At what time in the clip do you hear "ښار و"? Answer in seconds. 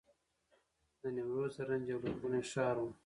2.51-2.85